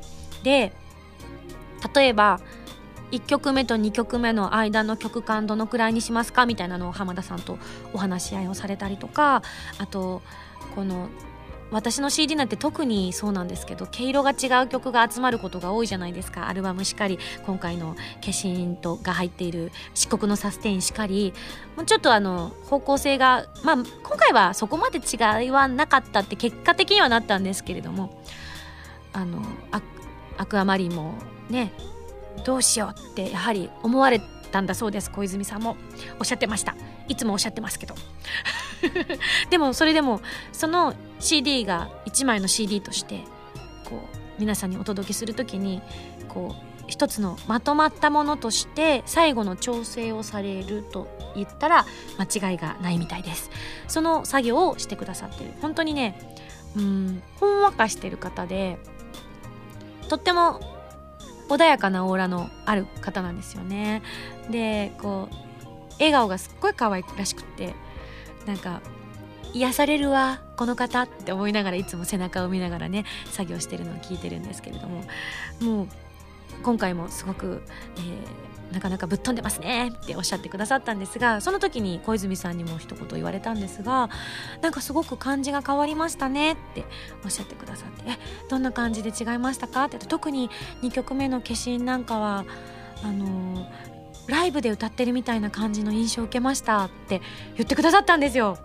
[0.44, 0.74] で
[1.94, 2.39] 例えば
[3.12, 7.60] 1曲目と2曲目の間の曲間どのくらいにしますかみたいなのを浜田さんと
[7.94, 9.44] お話し合いをされたりとか
[9.78, 10.24] あと
[10.76, 11.10] この
[11.74, 16.48] 私の CD なんて特にそうなんですけど毛色が違う曲が集まることが多いじゃないですか。
[16.48, 21.34] アルバムしかり今回の「化身」とが入っている「漆黒のサステイン」しかり。
[21.76, 23.86] もうちょっとあの方向性がまあ今
[24.18, 28.22] 回はそこまで違いはなかったって結果的にはなったんですけれども
[29.12, 29.42] あの
[30.38, 31.16] アクアマリンも
[31.50, 31.74] ね
[32.46, 35.10] どうしようってやはり思われたんだそうです。
[35.10, 35.78] 小泉さんも
[36.20, 36.76] おっしゃってました。
[37.08, 37.96] いつもおっしゃってますけど。
[39.50, 43.24] でもそれでもその CD が1枚の CD として
[43.86, 45.82] こう皆さんにお届けする時に
[46.28, 51.86] こう一つのまとまったものとして最後の調整をされると言ったら
[52.17, 53.50] 間違いがないみたいです。
[53.88, 55.54] その作業をしてくださってる。
[55.62, 56.19] 本当にね
[56.76, 58.78] うんほんわかしてる方で
[60.10, 60.60] とっても
[61.50, 64.02] 穏やかなオーラのある方なんですよね。
[64.50, 65.36] でこう
[66.00, 67.76] 笑顔がすっごい可愛らしくって
[68.45, 68.82] なんか
[69.53, 75.03] 癒されるわこの方って思いながらいつも背中を見ながらね作業してるのを聞いてるんですけれども
[75.62, 75.88] もう
[76.63, 77.62] 今回もすごく、
[77.97, 84.10] えー、なかなかぶっ飛んでますねっておっしゃってくださったんですがその時に小泉さんにも一言言われたんですが
[84.62, 86.86] なんかすごく感じが変わりましたねって
[87.23, 88.17] おっしゃってくださってえ
[88.49, 89.86] どんな感じで違いましたか？
[89.86, 90.49] って特に
[90.82, 92.45] 2曲目の「化身」なんかは
[93.03, 93.92] あのー
[94.28, 97.22] ライブで歌ってるみたいな感じの印象を受けましたって
[97.56, 98.58] 言ってくださったんですよ。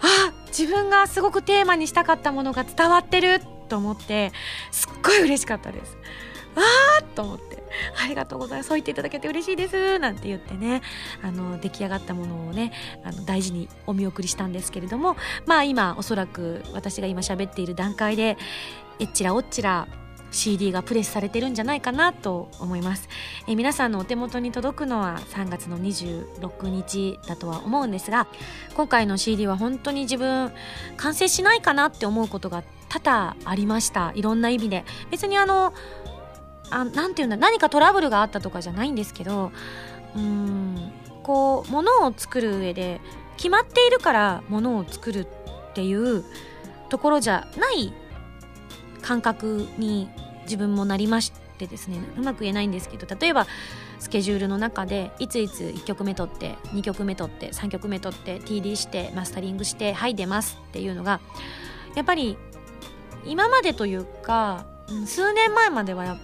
[0.00, 4.32] あ自分がすごくテーマにしたかったものが伝わってると思って
[4.70, 5.96] すっごい嬉しかったです。
[6.56, 7.58] あーと思って。
[8.02, 8.68] ありがとうございます。
[8.68, 9.98] そう言っていただけて嬉しいです。
[9.98, 10.82] なんて言ってね。
[11.22, 12.72] あの出来上がったものをね
[13.04, 18.36] あの大事にお見送りしたんですけれどもまあ今おそらく私が今喋っている段階で
[18.98, 19.86] えっちらおっちら
[20.30, 23.08] CD がプレスされてるんじゃないかなと思います、
[23.46, 28.28] えー、皆さんのお手元に届くのは3月の26日だとは思うんですが
[28.74, 30.52] 今回の CD は本当に自分
[30.96, 34.12] 完成しないかなって思うことが多々ありました。
[34.14, 34.84] いろんな意味で。
[35.10, 35.74] 別にあの
[36.70, 39.52] あなんていうんだ何かトラブルがあったとかじゃないんですけど
[40.16, 43.00] うんこう物を作る上で
[43.36, 46.24] 決まっているから物を作るっていう
[46.88, 47.92] ところじゃない
[49.02, 50.08] 感覚に
[50.44, 53.46] 自分もなりましてですねうまく言えないんですけど例えば
[53.98, 61.20] スケジュールの中でいついつ1曲目撮って2曲目撮って3曲目撮って TD してマスタリングしてはい出ますっていうのが
[61.94, 62.38] やっぱり
[63.24, 64.66] 今までというか
[65.06, 66.18] 数年前までは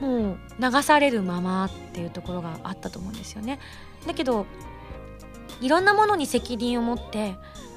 [0.00, 3.58] もう流されるままっていうところがあったと思うんですよね。
[4.06, 4.46] だけど
[5.60, 7.36] いろんなものに責任を持って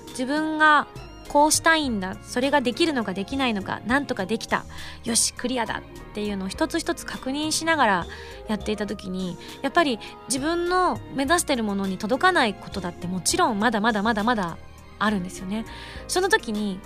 [0.09, 0.87] 自分が
[1.27, 2.17] こうしたいんだ。
[2.23, 3.81] それができるのかできないのか。
[3.85, 4.65] なんとかできた。
[5.03, 8.07] よしクリアだっていうのを一つ一つ確認しながら
[8.47, 14.57] やっていた時にやっぱり自分の目指してるものに届かないことだってもちろんまだまだまだまだ
[14.99, 15.65] あるんですよね。
[16.07, 16.79] その時に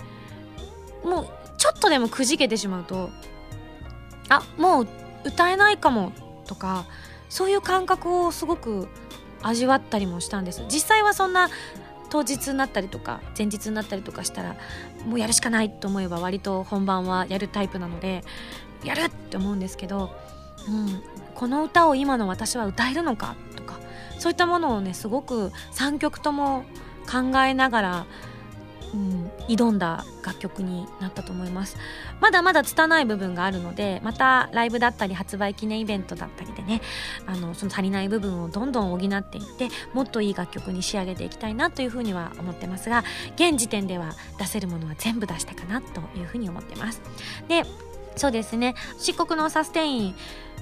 [1.04, 1.28] もう
[1.58, 3.10] ちょっとでもくじけてしまうと
[4.28, 4.88] あもう
[5.24, 6.12] 歌えないかも
[6.46, 6.86] とか
[7.28, 8.88] そういう感覚をすごく
[9.42, 10.62] 味わったりもしたんです。
[10.68, 11.48] 実際はそんな
[12.12, 14.56] 当日になったりとか前日になったりとかしたら
[15.06, 18.22] もうやるしかないと思えば割と本番はやるタイプなので
[18.84, 20.14] やるって思うんですけど、
[20.68, 21.02] うん、
[21.34, 23.80] この歌を今の私は歌えるのかとか
[24.18, 26.64] そういったものをねすごく3曲とも
[27.10, 28.06] 考えながら
[28.94, 31.76] うん、挑んだ楽曲になったと思います。
[32.20, 36.80] まだまだ拙い部分があるのでまたライブだったり発売記念イベントだったりでね
[37.26, 43.04] あのその足りない部分をどんどん補っていってもっといい楽曲に仕上げていきたいなというふうには思ってますが
[43.36, 47.00] 現時点では出せるものは全部出したかなというふうに思ってます。
[47.48, 47.64] で
[48.14, 48.74] そうですね。
[48.98, 50.14] 漆黒のサステイン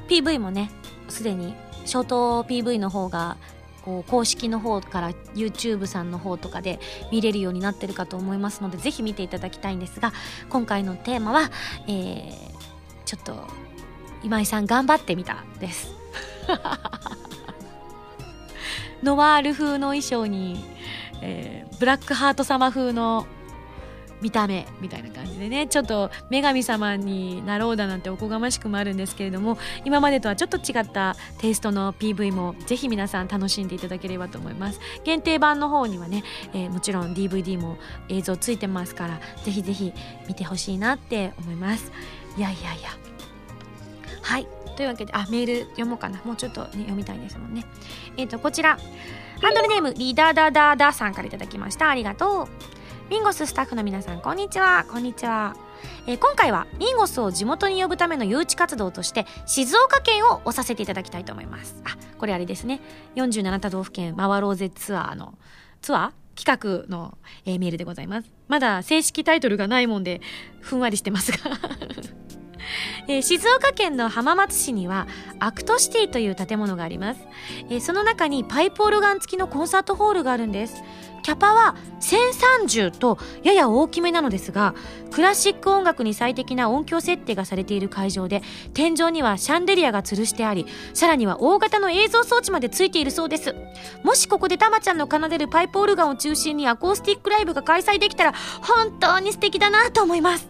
[0.08, 0.70] PV もね
[1.08, 3.36] すでにショート PV の方が
[3.84, 10.12] こう公式の方から YouTube さんの方とかで見れるようになってるかと思いますのでぜひ見ていただきたいんですが
[10.48, 11.50] 今回のテーマは、
[11.86, 12.32] えー、
[13.04, 13.46] ちょっと
[14.22, 15.94] 今井さん頑張ってみたです。
[19.02, 20.62] ノワール風の衣装に、
[21.22, 23.26] えー、ブラックハート様風の
[24.20, 34.80] 見た目みたいな感じでねちょっと女神様になろうだなんておこがましくもあるんですけれども今までとはちょっと違ったテイストの PV もぜひ皆さん楽しんでいただければと思います。
[35.04, 37.78] 限定版の方にはね、えー、もちろん DVD も
[38.09, 39.92] 映像ついてますからぜひぜひ
[40.28, 41.92] 見てほしいなって思います。
[42.37, 42.90] いやいやいや。
[44.22, 44.46] はい。
[44.76, 46.20] というわけであメール読もうかな。
[46.24, 47.64] もうちょっと、ね、読みたいですもんね。
[48.16, 48.78] えっ、ー、とこちら。
[49.42, 51.88] ハンドルネームリダダダダさんから頂きました。
[51.88, 52.79] ありがとう。
[53.10, 54.86] ミンゴススタッフの皆さんこんにちは。
[54.88, 55.56] こんにちは、
[56.06, 61.74] えー、今回はミンゴスを地元に呼ぶための誘致活動として静岡県を押させていただきたいと思います。
[61.84, 62.80] あこれあれですね。
[63.16, 65.34] 47都道府県回ろうぜツアーの
[65.82, 66.40] ツアー？
[66.40, 68.30] 企画の、えー、メールでございます。
[68.46, 70.20] まだ正式タイトルがないもんで
[70.60, 71.38] ふんわりしてますが。
[73.08, 75.08] えー、静岡県の浜松市には
[75.40, 77.20] アクトシティという建物があります、
[77.68, 80.82] えー、その中にパイプオルガン付きのコンサートホールがあるんです。
[81.20, 84.74] キャパは1030とやや大きめなのですが
[85.11, 88.42] クラシック音楽に最適な音響設定がされている会場で
[88.74, 93.54] 天井にはシャンデリアが吊るしてありさらには大型の映像装置までついているそうです。
[94.02, 100.48] もしここでたまちゃんの奏でるパイプオルガンを中心にアコースティックライブが開催できたら本当に素敵だなと思います。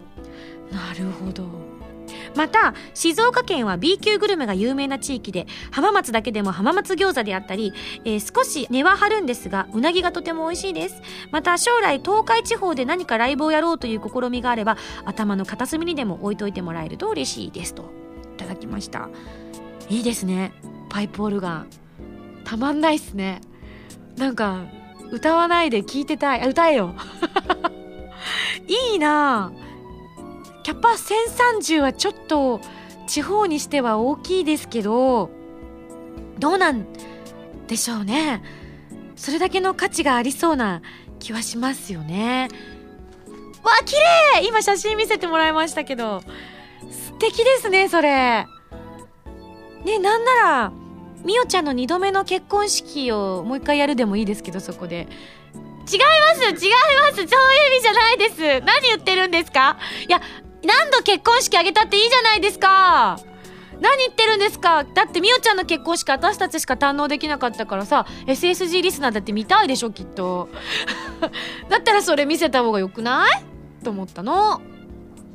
[0.71, 1.43] なるほど。
[2.35, 7.73] また静岡県は B 級グルメが有名な地域で浜松だけでも浜松餃子であったり、
[8.05, 11.01] えー、少し値は張るんですがうなぎがとても美味しいです。
[11.31, 17.83] また将来東海地方で何かライブをやろうという試みがあれば頭の片隅にでも置いといてもらえると嬉しいですと。
[18.35, 19.09] いただきました。
[19.89, 20.53] いいですね。
[20.89, 21.67] パイプオルガン
[22.43, 23.41] たまんないっすね。
[24.17, 24.65] なんか
[25.11, 26.41] 歌わないで聞いてたい。
[26.41, 26.95] あ歌えよ。
[28.67, 29.70] いいなあ
[30.63, 32.61] キャパ1030はちょっと
[33.07, 35.29] 地方にしては大きいですけど
[36.39, 36.85] どうなん
[37.67, 38.43] でしょうね。
[39.15, 40.81] それだけの価値がありそうな
[41.19, 42.49] 気はしますよね。
[43.63, 43.95] わ綺
[44.39, 44.47] 麗！
[44.47, 46.21] 今写真見せてもらいましたけど
[46.89, 48.47] 素敵ですねそれ。
[49.85, 50.71] ねなんなら
[51.23, 55.07] みおちゃんの2度目の結婚式をもう一回やるでもいいですけどそこで。
[55.91, 56.43] 違います！
[56.43, 56.71] 違い
[57.01, 57.15] ます！
[57.15, 57.27] そういう
[57.73, 58.37] 意味じゃないです！
[58.65, 59.77] 何言ってるんですか？
[60.07, 60.21] いや
[60.63, 63.19] 何度結婚式あげたっていいじゃないですか。
[63.79, 64.83] 何言ってるんですか。
[64.83, 70.49] だってみおちゃんの結婚式私たちしか堪能できなかったからさ SSG リスナーだって見たいでしょきっと。
[71.69, 73.31] だったらそれ見せた方がよくない？
[73.83, 74.61] と思ったの。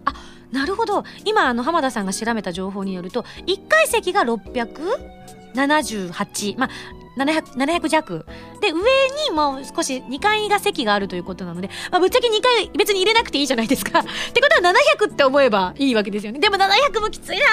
[0.04, 0.12] あ
[0.52, 1.02] なるほど。
[1.24, 6.70] 今あの浜田さんが調べた情報によると1階席が678まあ
[7.16, 8.26] 700, 700弱。
[8.60, 8.80] で上
[9.28, 14.00] にもう少し2階が席があるということなので、まあ、ぶっちゃけ2階別に入れなくていいじゃないですか。
[14.00, 14.02] っ
[14.32, 16.38] てことは700って思えばいいわけですよね。
[16.38, 17.44] でも700もきついな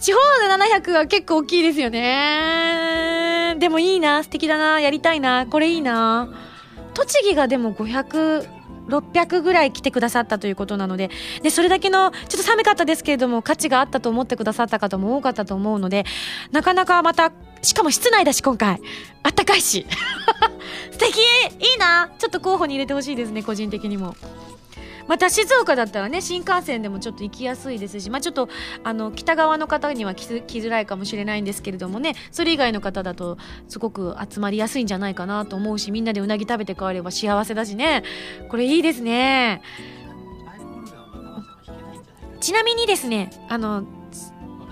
[0.00, 3.56] 地方で700は結構大きいですよね。
[3.58, 4.22] でもいいな。
[4.22, 4.80] 素敵だな。
[4.80, 5.46] やりたいな。
[5.46, 6.28] これいいな。
[6.94, 11.10] 栃木がでも500 600ぐらい来てくださったということなので
[11.42, 16.04] でそれだけのちょっと寒かったですけれども価値があったと思ってくださった方も多かったと思うので
[16.50, 18.80] なかなかまたしかも室内だし今回。
[19.22, 19.86] あったかいし。
[20.92, 21.18] 素敵。
[21.18, 22.10] いいな。
[22.18, 24.14] ちょっと候補に入れてほしいですね個人的にも。
[25.10, 28.48] また静岡だったらね新幹線でもちょっと行きやすいですし、まあ、ちょっと
[28.84, 38.04] あの北側の方には来づらいかもしれないんですけれどもねそれ以外の方だとすごく集まりやすいんじゃないかなと思うしみんなでうなぎ食べて帰れば幸せだしね。
[38.50, 39.62] これいいですね。
[42.40, 43.84] ちなみにですねあの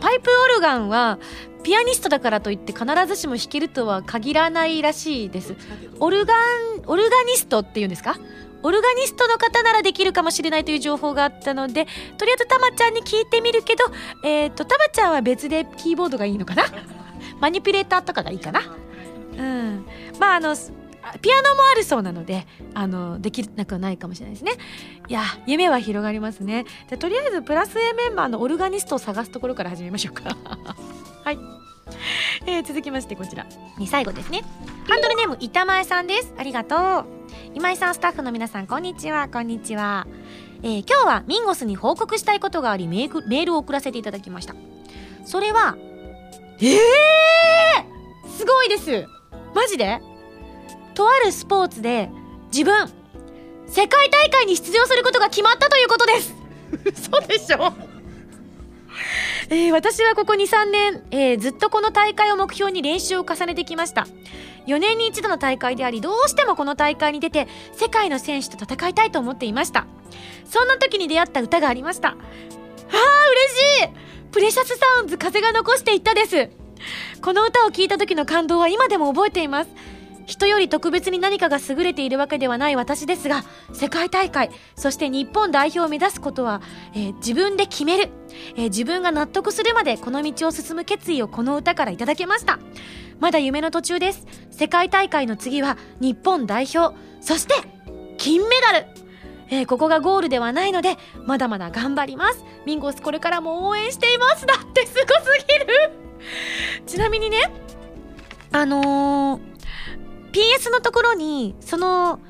[0.01, 1.19] パイプオルガンは
[1.63, 5.55] ピアニストだからといって必ずしも弾けるとは限らないらしいです。
[6.01, 8.17] オルガンオルガニストっていうんですか？
[8.63, 13.85] オルガニストの方ならできるかもしれないという情報があったのでとりあえずたまちゃんに聞いてみるけど
[14.25, 16.65] えっ、ー、とたまちゃんは別でキーボードがいいのかな？
[17.41, 18.61] マニピュレーターとかがいいかな？
[19.37, 19.87] うん。
[20.19, 20.57] まああの
[21.21, 24.53] ピアノもあるそうなのであのできなくはないかもしれないですね。
[25.09, 26.65] いや夢は広がりますね。
[26.89, 30.37] でとりあえずプラス A メンバーのオルガニストを探すところから始めましょうか。
[31.25, 31.39] はい、
[32.47, 33.47] えー、続きましてこちら。
[33.79, 34.43] に最後ですね。
[34.87, 36.35] ハンドルネーム板前さんです。
[36.39, 37.07] ありがとう。
[37.55, 39.29] 今井さんスタッフの皆さんこんにちは。
[39.29, 40.07] こんにちは、
[40.63, 44.55] えー、今日はミンゴスに報告したいことがありメールを送らせていただきました。
[45.25, 45.77] それは
[46.61, 49.07] えー、すごいです。
[49.55, 50.18] マジで？
[50.99, 52.11] とあるスポーツで
[52.53, 52.91] 自分
[53.69, 56.35] 世界大会に出場することが決まったということです
[56.85, 57.73] 嘘でしょ？
[59.51, 64.07] えー、私はここ2、3年、えー、ずっとこの大会を目標に練習を重ねてきました。
[64.67, 69.87] 4年に一度の大会であり、どうしてもこの大会に出て、世界の選手と戦いたいと思っていました。
[70.45, 72.09] そんな時に出会った歌がありました。
[72.09, 73.89] ああ、嬉しい
[74.33, 76.51] プレシャスサウンズ風が残していったです。
[77.23, 79.71] この歌を聴いた時の感動は今でも覚えています。
[80.29, 86.61] 人より特別に何かが優れているわけではない私ですが、世界大会、そして日本代表を目指すことは、
[86.95, 88.11] えー、自分で決める、
[88.55, 92.59] えー、自分が納得するまでこの道を進む決意をこの歌からいただけました。
[93.21, 94.27] まだ夢の途中です。
[94.51, 97.55] 世界大会の次は日本代表、そして
[98.19, 98.87] 金メダル
[99.51, 102.45] えー、ここがゴールではないので、まだまだ頑張ります。
[102.67, 104.45] ミンゴスこれからも応援しています。
[104.45, 105.91] だってすごすぎる
[106.87, 107.51] ちなみにね、
[108.53, 109.58] あのー、
[110.33, 112.21] PS のところに、その、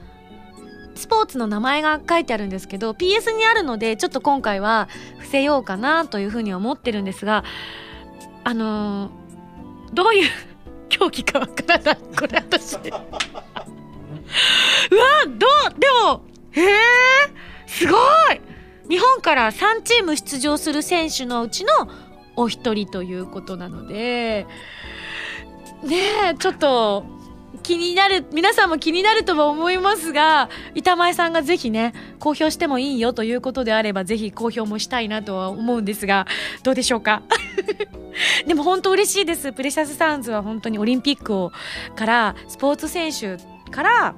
[0.94, 7.44] スポーツの名前が書いてあるんですけど、PS にあるので、ちょっと今回は伏せようかなというふうに思ってるんですが、
[8.42, 10.30] あのー、どういう
[10.90, 11.98] 競技かわからない。
[12.18, 12.76] これ私。
[12.76, 13.00] うわ、
[15.26, 16.74] どう、でも、ええ、
[17.66, 18.40] すごい
[18.88, 21.72] 日本から3チーム出場する選手のうちの
[22.36, 24.46] お一人ということなので、
[25.84, 25.96] ね
[26.32, 27.04] え、ちょっと、
[27.68, 36.26] 気になる、皆さんも気になるとは思いますが、板前さんがぜひね、公表してもいいよということであれば、ぜひ公表もしたいなとは思うんですが、
[36.62, 37.20] どうでしょうか？
[38.48, 39.52] でも本当嬉しいです。
[39.52, 41.52] プレシャスサウンズは本当にオリンピックを、
[41.94, 43.36] から、スポーツ選手
[43.70, 44.14] から、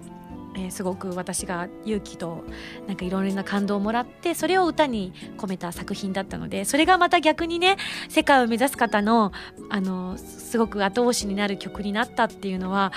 [0.56, 2.44] えー、すごく私が勇気と
[2.86, 7.76] なんかいろいろな感動をもらってそれを歌に込めた作品だったのでそれがまた逆にね
[8.08, 9.32] 世界を目指す方の
[9.68, 12.92] あのすごく後押しになる曲になったっていうのは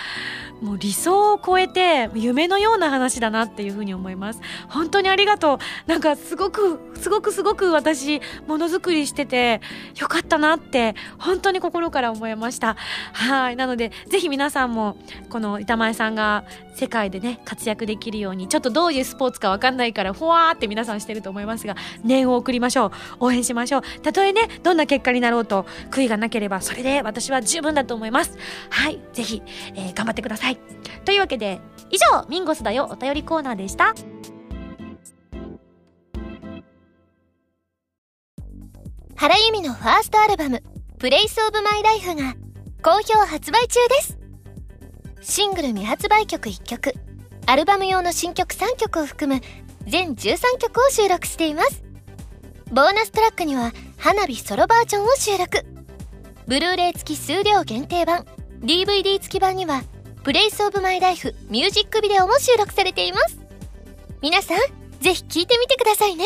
[0.61, 4.41] もう理想を超えて夢のような話だなっていうふうに思います。
[4.69, 5.89] 本当にありがとう。
[5.89, 9.61] なんかすごくすごくすごく私ものづくりしてて
[9.99, 12.77] よかったなって本当に心から思いました。
[13.11, 13.55] はい。
[13.55, 14.97] なのでぜひ皆さんも
[15.29, 22.91] この板前さんが世界でね活躍できるようにちょっとどういうスポーツかわかんないからふわーって皆さんしてると思いますが念を送りましょう。
[23.19, 28.37] 応援しましょうたとえねどんな結果になろうと悔いがなければそれで私は十分だと思います。
[28.69, 29.41] はいぜひ、
[29.75, 30.57] えー、頑張ってください。
[31.05, 33.93] というわけで以上ミンゴスだよお便りコーナーでした。
[39.15, 40.61] 原由美のファーストアルバム
[40.99, 42.35] 「プレイスオブマイライフが
[42.81, 44.17] 好評発売中です。
[45.21, 46.93] シングル未発売曲1曲。
[47.45, 49.41] アルバム用の新曲3曲を含む
[49.87, 51.83] 全13曲を収録しています。
[52.71, 55.65] ボーナストラックには花火ソロバージョンを収録。
[56.47, 58.25] ブルーレイ付き数量限定版。
[58.61, 59.83] DVD 付き版には
[60.23, 63.39] Place of my life ミュージックビデオも収録されています。
[64.21, 64.57] 皆さん
[65.01, 66.25] 是非聴いてみてくださいね。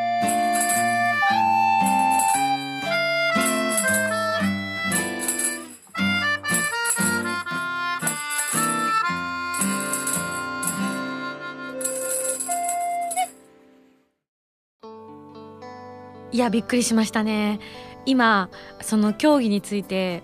[16.31, 17.59] いやびっくりしましたね。
[18.05, 18.49] 今
[18.81, 20.23] その競技について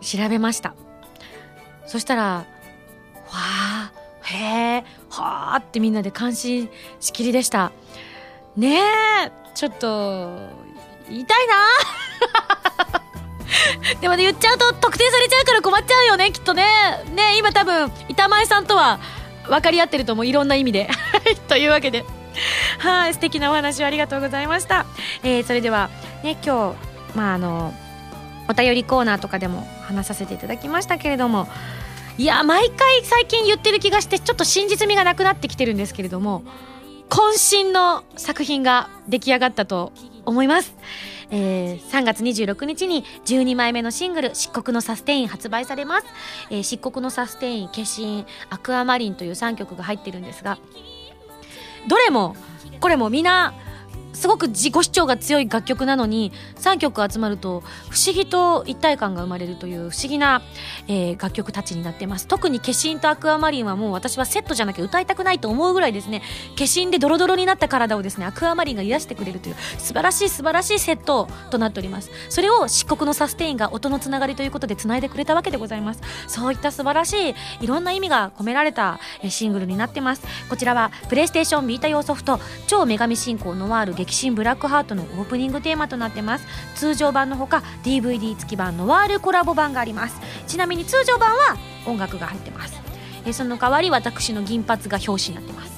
[0.00, 0.74] 調べました。
[1.86, 2.46] そしたらわ
[3.30, 6.70] あへえはあってみんなで感心
[7.00, 7.72] しきりでした。
[8.56, 8.82] ねえ
[9.54, 10.36] ちょっと
[11.08, 11.54] 言いたいな
[14.00, 16.64] でもね言っちゃうと特定されちゃうから困っちゃうよねきっとね。
[17.14, 19.00] ね今多分板前さんとは
[19.48, 20.26] 分かり合ってると思う。
[20.26, 20.88] いろんな意味で。
[21.48, 22.04] というわけで。
[22.78, 24.86] はい素敵なお話をありがとうございました、
[25.22, 25.90] えー、それでは
[26.22, 27.74] ね今日まああの
[28.48, 31.48] お便りコーナーとかでも話させていただきましたけれども
[32.18, 36.42] いや毎回最近言ってる気がしてちょっと真実味がなくなってきてるんですけれども
[37.08, 39.92] 渾身の作品が出来上がったと
[40.24, 40.74] 思います、
[41.30, 46.06] えー、3月26日に12枚目のシングル「漆黒のサステイン」発売されます、
[46.50, 50.58] えー、漆黒のサステイン化身アクアマリンという3曲が入ってるんですが
[51.86, 52.36] どれも
[52.80, 53.54] これもみんな
[54.12, 60.42] すごく自己主張が強い楽曲なのに3曲集まると不思議と一体感が生まれるという不思議な、
[60.88, 62.26] えー、楽曲たちになってます。
[62.26, 66.22] 特に化身とアクアマリンはもう私はセットじゃなきゃ歌いたくないと思うぐらいですね。
[66.56, 72.10] 化身でドロドロになった体をですねアクアマリンが癒してくれるという素晴らしい素晴らしいセットとなっております。
[72.28, 76.00] それを漆黒のサステインが音のつながりということでつないでくれたわけでございます。
[76.26, 80.22] そういった素晴らしいいろんな意味が込められたシングルになってます。
[80.48, 86.46] こちらはプレイステーションビータ用ソフト超女神進行ノワール激震ブラックハートのオープニングテーマとなってます。
[86.74, 90.20] 通常版のほか DVD 付き版のワールコラボ版があります。
[90.48, 92.80] ちなみに通常版は音楽が入ってます。
[93.24, 95.72] えその代わり私の銀髪が表紙になってます。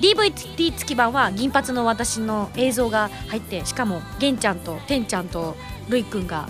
[0.00, 5.56] DVD 付き版は銀髪の私の映像が入ってしかも玄ちゃんとてんちゃんと
[5.88, 6.48] るいくんが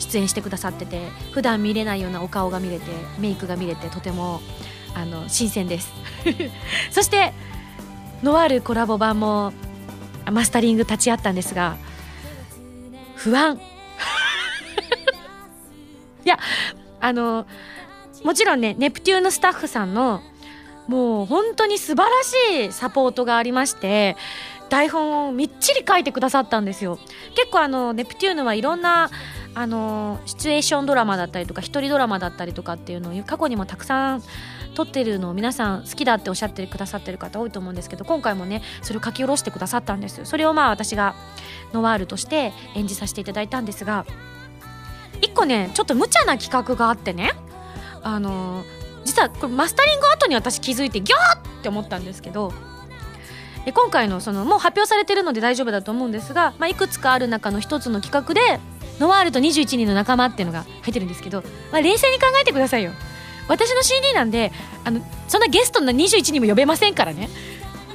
[0.00, 2.84] 出演してくださってて普段見れないようなお顔が見れて
[3.18, 4.42] メイクが見れてとても
[4.94, 5.92] あの新鮮です。
[6.90, 7.32] そして
[8.22, 9.52] ノワールコラボ版も
[10.30, 11.76] マスタリング立ち会ったんですが
[13.16, 13.58] 不安。
[16.24, 16.38] いや
[17.00, 17.46] あの
[18.24, 20.22] もちろんねネプテューンのスタッフさんの
[20.88, 24.16] もう本当に素晴らしいサポートがありまして
[24.68, 26.98] 台本をみっちり書いてくださったんですよ。
[27.34, 29.10] 結構あのネプテューヌはいろんな
[29.54, 34.22] あのシチュエーションドラマだったりとか一人ドラマだったりとかっていうのを過去にもたくさん
[34.74, 41.14] 撮ってるのを皆さん好きだっておっしゃってくださってる方多いと思うんですけど今回もねそれを書き下ろしてくださったんですそれをまあ私が
[41.72, 44.06] ノワールとして演じさせていただいたんですが
[45.20, 47.32] 一個ねちょっと無茶な企画があってね
[48.02, 48.64] あの
[49.04, 52.52] 実はこれマスタリング後に私気づいてギャーって思ったんですけど
[53.64, 58.60] で今回のそのもう発表されてるので大丈夫だと思うんですが、まあ、いくつかある中の一つの企画で
[58.98, 62.92] ノワールと21人の仲間っていうのが入ってるんですけど、まあ、冷静に考えてくださいよ。
[63.52, 64.50] 私の CD なんで
[64.84, 67.28] あのそんなゲストの21人も呼べませんからね。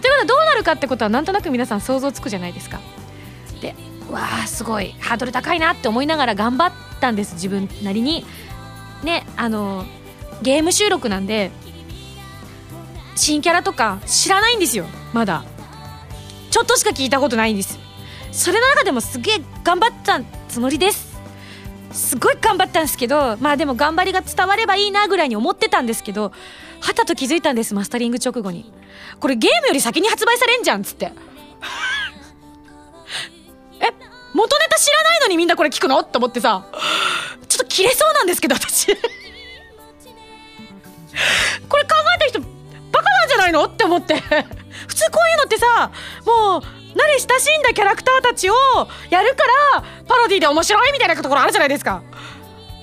[0.01, 2.80] ということはどうなるかってことはなんとなく皆さん想像つくじゃないですか。
[3.60, 3.74] で
[4.12, 4.93] わあすごい。
[4.99, 8.26] ハードル高いなって思いながら頑張ったんです自分なりに。
[9.03, 9.86] ねあの
[10.41, 11.51] ゲーム収録なんで
[13.16, 15.43] 新キャラとか知らないんですよまだ。
[16.51, 17.80] ちょっとしか聞いたことないんです。
[18.32, 21.07] それの中でもすげえ頑張ったつもりです。
[21.92, 26.32] すごい頑張ったんですけどまあでも頑張りが伝わればいいなぐらいに思ってたんですけど
[26.80, 28.72] はたと気づいたんですマスタリング直後に。
[29.20, 31.06] これゲームより先に発売されんじゃんっつって。
[31.06, 31.12] え
[34.34, 36.00] 元ネタ知らないのにみんなこれ聞くの？
[36.00, 36.68] って思ってさ。
[37.48, 38.88] ちょっと切れそうなんですけど私。
[38.88, 38.94] こ
[41.78, 42.48] れ考えた人バ
[43.02, 43.66] カなんじゃないの？
[43.66, 44.16] って思って。
[44.16, 44.22] 普
[44.94, 45.92] 通こういうのってさ
[46.26, 46.62] もう
[46.98, 48.54] 慣れ親しんだキャラクターたちを
[49.10, 49.43] やるか
[49.76, 52.02] らパロディで面白いみたいなところあるじゃないですか。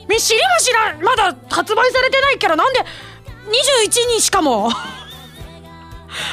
[0.06, 1.02] 知りも知らん。
[1.02, 2.84] まだ発売されてないキャラなんで21
[3.90, 4.70] 人しかも。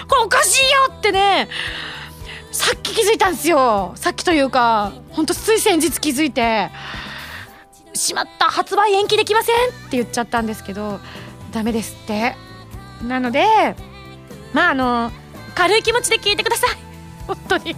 [0.08, 1.50] これおかしいよってね。
[2.52, 3.94] さっき気づいたんですよ。
[3.96, 6.70] さっきというかほんとつい先日気づいて。
[7.94, 8.46] しまった。
[8.46, 9.60] 発売延期できませんっ
[9.90, 11.00] て言っちゃったんですけど
[11.52, 12.36] ダメですって。
[13.04, 13.44] なので
[14.54, 15.12] まああの
[15.56, 16.91] 軽い気持ちで聞いてください。
[17.28, 17.76] 本当に。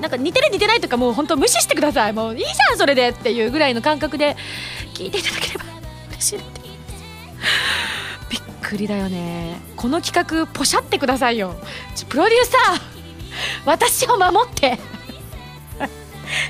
[0.00, 2.12] なんか似てる似てないとかもう本当無視してください。
[2.12, 4.36] もういいじゃんそれでっていうぐらいの感覚で
[4.94, 5.64] 聞いていただければ
[6.10, 6.60] 嬉しいって。
[8.30, 9.60] びっくりだよね。
[9.76, 11.54] この企画ポシャってくださいよ。
[12.08, 12.80] プロデューサー
[13.64, 14.78] 私を守って。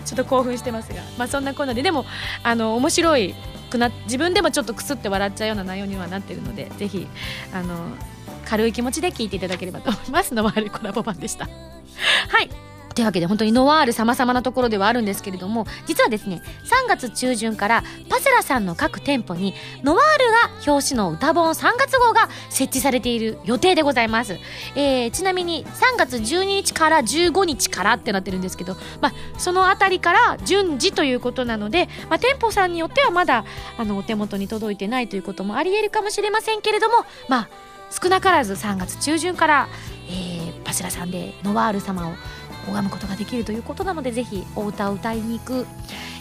[0.05, 1.83] ちょっと興奮してますが、まあ、そんなこんなで。
[1.83, 2.05] でも
[2.43, 3.35] あの面白い
[3.71, 7.07] くな自分でもちょっとくすって笑っちゃうような内容にはなってるのでぜひ
[7.55, 7.97] あの
[8.51, 10.35] 軽い気持ちで聞いていただければと思います。
[10.35, 11.47] ノワールコラボ版でした。
[11.47, 11.51] は
[12.41, 12.51] い。
[12.95, 20.25] というわけで本当にノワール様々なところではあるんですけれども実はですね3月中旬からパセラさんの各店舗にノワール
[20.67, 24.39] が表紙の歌本3月号が設置されている予定でございます、
[24.75, 33.45] えー、ちなみに3月12日から15日からってなってるんですけど、まあ、その辺りから順次ということなので、まあ、店舗さんによってはまだ
[33.79, 36.97] あのお手元に届いてないということもありえるかもしれませんけれども
[37.29, 39.69] まあ少なからず3月中旬から、
[40.09, 42.15] えー、パセラさんでノワール様を
[42.67, 45.67] 拝むことができるということなのでぜひお歌を歌いに行く、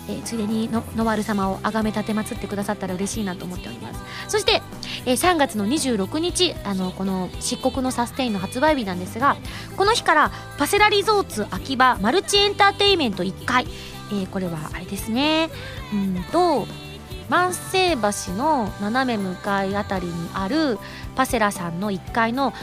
[0.07, 3.99] えー、ついでにノワール様を崇め立てまつってくださったら嬉しいなと思っております。
[4.27, 4.61] そして、
[5.05, 9.37] えー、3月の26日あのこの漆黒のサステインの発売日なんですが
[9.75, 13.67] この日からパセラリゾーツ秋葉マルチエンターテイメント1階、
[14.11, 15.49] えー、これはあれですね。
[15.93, 16.67] うんと
[17.29, 20.77] 万世橋の斜め向かいあたりにある
[21.15, 22.53] パセラさんの1階の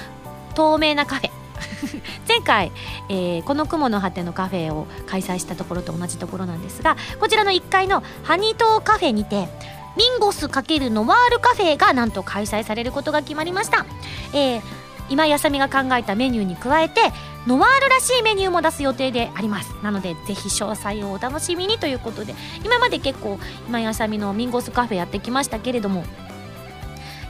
[0.54, 1.30] 透明なカフェ。
[2.28, 2.72] 前回、
[3.08, 9.48] えー、この雲の果てのカフェを開催したところと同じところなんですがこちらの1階のハニートーカフェにて
[9.96, 13.86] ミンゴス×ノワールカフェがなんと開催されることが決まりました、
[14.34, 14.62] えー、
[15.08, 17.00] 今やさみが考えたメニューに加えて
[17.46, 19.74] ノワールらしいメニューも出す予定であります。
[19.82, 22.34] なのでぜひ詳細をお楽しみにということで
[22.64, 23.38] 今まで結構
[23.68, 26.04] 今やさみのミンゴスカフェやってきましたけれども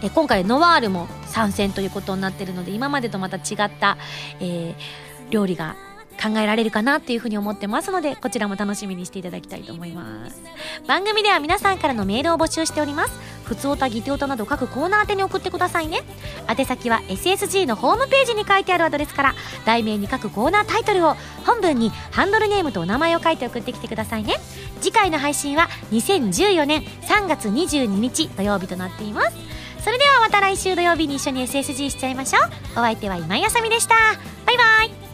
[0.02, 3.96] え今回ノワールも参戦ということになってるので今までとまた違った、
[4.40, 4.74] えー、
[5.30, 5.76] 料理が
[6.22, 10.40] 考えられるかなっていうふうに思ってますのでこちらも楽しみにしていただきたいと思います。
[10.86, 13.36] 番組では皆さんからのメールを募集しております。
[13.44, 16.00] ふつおたぎておたなど各コーナー宛てに送ってくださいね。
[16.48, 21.14] 宛先は SSG のホームページに書いてあるアドレスから題名に各コーナータイトルを
[21.44, 24.34] 本文にハンドルネームとお名前を書いて送ってきてくださいね。
[24.80, 29.36] 次回の配信は2014年3月22日土曜日となっています。
[29.84, 32.42] それではまた来週土曜日に一緒に SSG しちゃいましょう。
[32.72, 33.94] お相手は今井あさみでした。
[34.44, 35.05] バイバイ。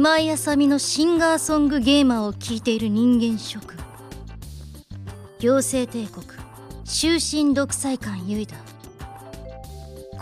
[0.00, 3.76] 今井あさみのシンガーソングゲーマーを聴いている人間諸君。
[5.40, 6.24] 行政帝国
[6.84, 8.54] 終身独裁官ユイダ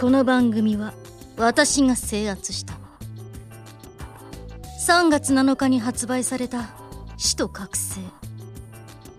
[0.01, 0.95] この番組は
[1.37, 2.73] 私が制圧した。
[4.89, 6.71] 3月7日に発売された
[7.19, 8.01] 死と覚醒。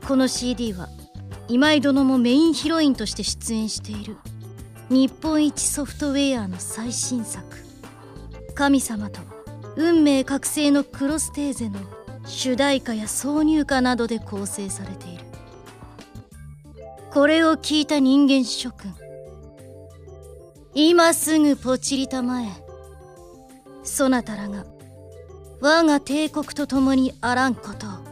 [0.07, 0.89] この CD は
[1.47, 4.17] 今井殿もメインヒロインとして出演している。
[4.89, 7.45] 日本一ソフトウェアの最新作。
[8.55, 9.36] 神様と
[9.77, 11.79] 運命覚醒のクロステーゼの
[12.25, 15.23] 主題歌や挿入歌などで構成されている。
[17.11, 18.93] これを聞いた人間諸君。
[20.73, 22.47] 今すぐポチリたまえ
[23.83, 24.65] そなたらが
[25.61, 28.06] 我が帝国と共にあらんことを。